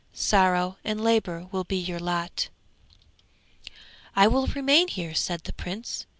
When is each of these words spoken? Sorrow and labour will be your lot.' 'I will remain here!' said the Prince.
Sorrow 0.15 0.77
and 0.83 0.99
labour 0.99 1.47
will 1.51 1.63
be 1.63 1.77
your 1.77 1.99
lot.' 1.99 2.49
'I 4.15 4.27
will 4.29 4.47
remain 4.47 4.87
here!' 4.87 5.13
said 5.13 5.41
the 5.43 5.53
Prince. 5.53 6.07